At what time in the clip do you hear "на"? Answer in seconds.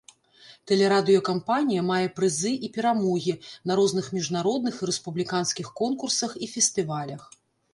3.73-3.77